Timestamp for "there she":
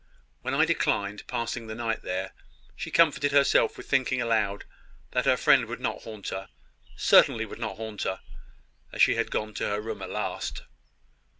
2.01-2.89